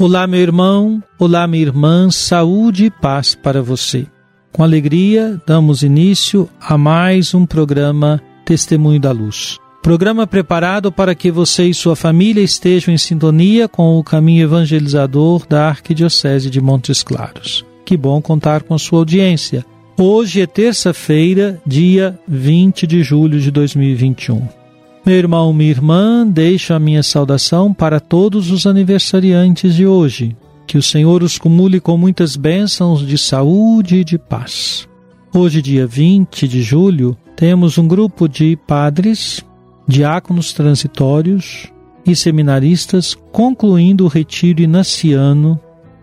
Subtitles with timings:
[0.00, 4.06] Olá, meu irmão, olá, minha irmã, saúde e paz para você.
[4.52, 9.58] Com alegria, damos início a mais um programa Testemunho da Luz.
[9.82, 15.44] Programa preparado para que você e sua família estejam em sintonia com o caminho evangelizador
[15.48, 17.66] da Arquidiocese de Montes Claros.
[17.84, 19.66] Que bom contar com sua audiência.
[19.98, 24.57] Hoje é terça-feira, dia 20 de julho de 2021.
[25.04, 30.36] Meu irmão, minha irmã, deixo a minha saudação para todos os aniversariantes de hoje.
[30.66, 34.86] Que o Senhor os cumule com muitas bênçãos de saúde e de paz.
[35.34, 39.42] Hoje, dia 20 de julho, temos um grupo de padres,
[39.86, 41.72] diáconos transitórios
[42.04, 45.58] e seminaristas concluindo o retiro inaciano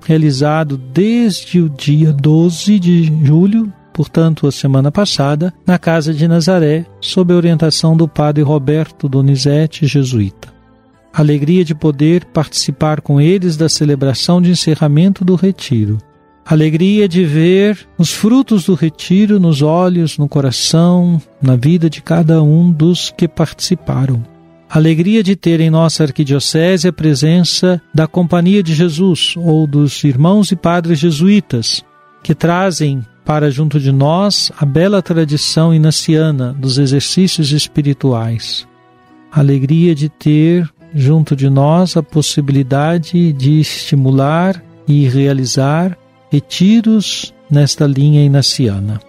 [0.05, 6.85] realizado desde o dia 12 de julho portanto, a semana passada, na Casa de Nazaré,
[6.99, 10.50] sob a orientação do padre Roberto Donizete, jesuíta.
[11.13, 15.97] Alegria de poder participar com eles da celebração de encerramento do retiro.
[16.45, 22.44] Alegria de ver os frutos do retiro nos olhos, no coração, na vida de cada
[22.44, 24.22] um dos que participaram.
[24.69, 30.51] Alegria de ter em nossa arquidiocese a presença da Companhia de Jesus ou dos irmãos
[30.51, 31.81] e padres jesuítas,
[32.25, 38.68] que trazem para junto de nós a bela tradição inaciana dos exercícios espirituais.
[39.31, 45.96] Alegria de ter junto de nós a possibilidade de estimular e realizar
[46.31, 49.00] retiros nesta linha inaciana.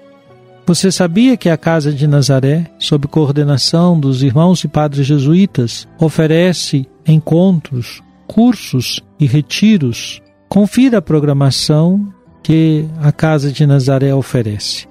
[0.66, 6.86] Você sabia que a Casa de Nazaré, sob coordenação dos irmãos e padres jesuítas, oferece
[7.08, 10.20] encontros, cursos e retiros?
[10.50, 12.12] Confira a programação
[12.46, 14.86] que a Casa de Nazaré oferece.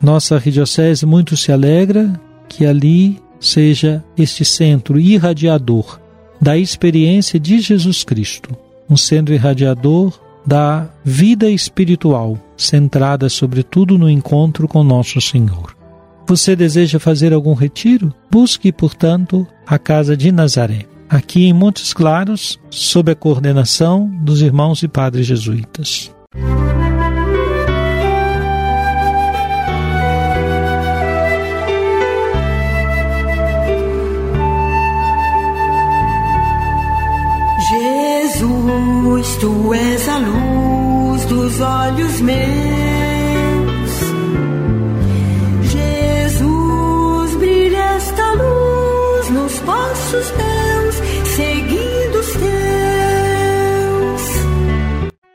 [0.00, 2.12] Nossa arquidiocese muito se alegra
[2.48, 5.98] que ali seja este centro irradiador
[6.40, 8.56] da experiência de Jesus Cristo,
[8.88, 15.76] um centro irradiador da vida espiritual, centrada sobretudo no encontro com nosso Senhor.
[16.28, 18.14] Você deseja fazer algum retiro?
[18.30, 24.84] Busque, portanto, a Casa de Nazaré, aqui em Montes Claros, sob a coordenação dos irmãos
[24.84, 26.12] e padres jesuítas.
[26.32, 26.99] Jesus,
[41.60, 42.40] olhos meus.
[45.70, 50.94] Jesus, brilha esta luz nos passos teus,
[51.34, 52.50] seguindo os teus.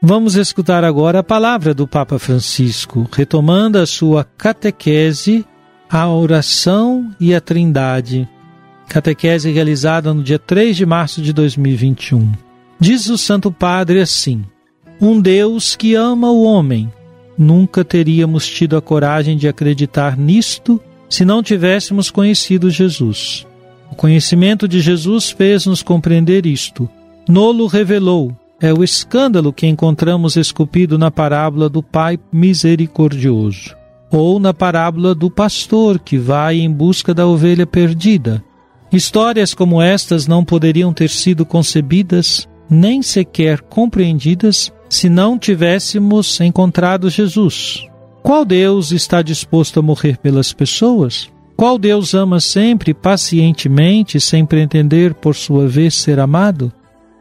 [0.01, 5.45] Vamos escutar agora a palavra do Papa Francisco, retomando a sua catequese,
[5.89, 8.27] a oração e a trindade.
[8.87, 12.31] Catequese realizada no dia 3 de março de 2021.
[12.79, 14.45] Diz o Santo Padre assim:
[14.99, 16.91] Um Deus que ama o homem.
[17.37, 23.45] Nunca teríamos tido a coragem de acreditar nisto se não tivéssemos conhecido Jesus.
[23.91, 26.89] O conhecimento de Jesus fez-nos compreender isto.
[27.27, 28.35] Nolo revelou.
[28.59, 33.75] É o escândalo que encontramos esculpido na parábola do Pai misericordioso,
[34.09, 38.41] ou na parábola do pastor que vai em busca da ovelha perdida.
[38.91, 47.09] Histórias como estas não poderiam ter sido concebidas nem sequer compreendidas se não tivéssemos encontrado
[47.09, 47.87] Jesus.
[48.23, 51.29] Qual Deus está disposto a morrer pelas pessoas?
[51.55, 56.71] Qual Deus ama sempre pacientemente, sem pretender por sua vez ser amado?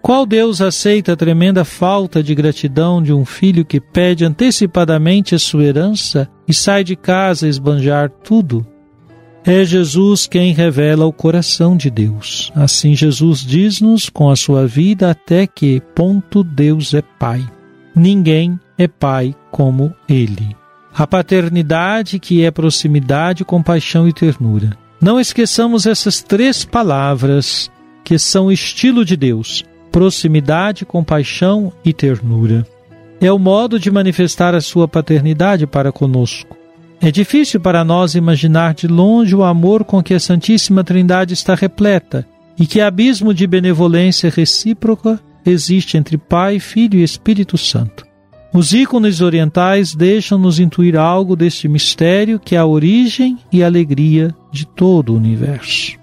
[0.03, 5.39] Qual Deus aceita a tremenda falta de gratidão de um filho que pede antecipadamente a
[5.39, 8.67] sua herança e sai de casa a esbanjar tudo?
[9.47, 12.51] É Jesus quem revela o coração de Deus.
[12.55, 17.47] Assim, Jesus diz-nos com a sua vida até que ponto Deus é Pai.
[17.95, 20.57] Ninguém é Pai como Ele.
[20.97, 24.79] A paternidade, que é proximidade, compaixão e ternura.
[24.99, 27.71] Não esqueçamos essas três palavras
[28.03, 29.63] que são estilo de Deus:
[29.93, 32.67] proximidade, compaixão e ternura.
[33.21, 36.64] É o modo de manifestar a sua paternidade para conosco.
[37.05, 41.55] É difícil para nós imaginar de longe o amor com que a Santíssima Trindade está
[41.55, 42.27] repleta
[42.59, 48.07] e que abismo de benevolência recíproca existe entre Pai, Filho e Espírito Santo.
[48.55, 54.67] Os ícones orientais deixam-nos intuir algo deste mistério que é a origem e alegria de
[54.67, 55.99] todo o universo.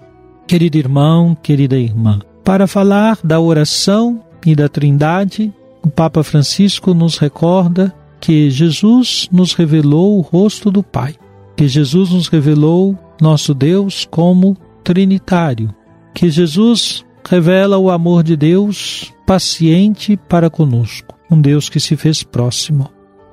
[0.46, 5.52] Querido irmão, querida irmã, para falar da oração e da Trindade,
[5.82, 11.16] o Papa Francisco nos recorda que Jesus nos revelou o rosto do Pai,
[11.56, 15.74] que Jesus nos revelou nosso Deus como Trinitário,
[16.14, 22.22] que Jesus revela o amor de Deus paciente para conosco um Deus que se fez
[22.22, 22.90] próximo.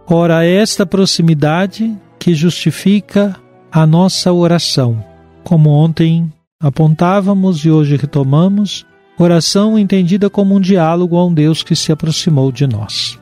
[0.08, 3.36] Ora, é esta proximidade que justifica
[3.72, 5.04] a nossa oração,
[5.44, 8.86] como ontem apontávamos e hoje retomamos,
[9.20, 13.20] oração entendida como um diálogo a um Deus que se aproximou de nós.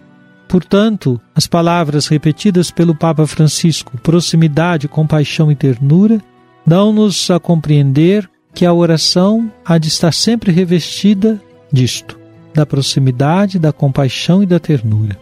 [0.48, 6.22] Portanto, as palavras repetidas pelo Papa Francisco, proximidade, compaixão e ternura,
[6.66, 11.42] dão-nos a compreender que a oração há de estar sempre revestida
[11.72, 12.18] disto
[12.54, 15.16] da proximidade, da compaixão e da ternura.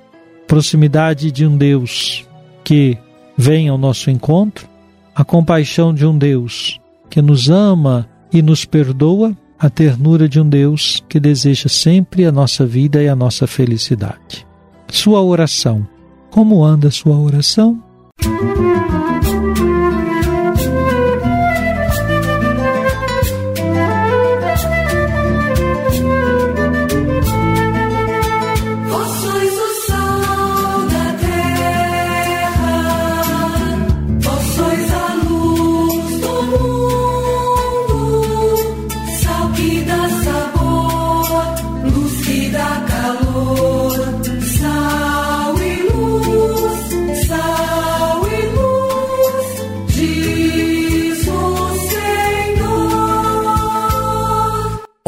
[0.47, 2.25] Proximidade de um Deus
[2.63, 2.97] que
[3.37, 4.69] vem ao nosso encontro,
[5.13, 6.79] a compaixão de um Deus
[7.09, 12.31] que nos ama e nos perdoa, a ternura de um Deus que deseja sempre a
[12.31, 14.47] nossa vida e a nossa felicidade.
[14.89, 15.87] Sua oração.
[16.31, 17.81] Como anda sua oração?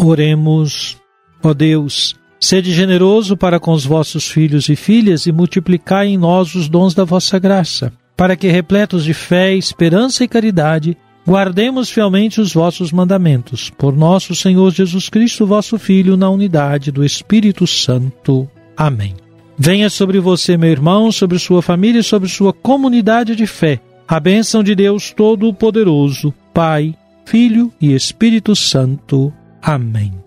[0.07, 0.97] Oremos,
[1.43, 6.55] ó Deus, sede generoso para com os vossos filhos e filhas e multiplicai em nós
[6.55, 10.95] os dons da vossa graça, para que, repletos de fé, esperança e caridade,
[11.27, 13.69] guardemos fielmente os vossos mandamentos.
[13.69, 18.49] Por nosso Senhor Jesus Cristo, vosso Filho, na unidade do Espírito Santo.
[18.77, 19.13] Amém.
[19.57, 23.81] Venha sobre você, meu irmão, sobre sua família e sobre sua comunidade de fé.
[24.07, 26.95] A bênção de Deus Todo-Poderoso, Pai,
[27.25, 29.33] Filho e Espírito Santo.
[29.61, 30.26] Amém.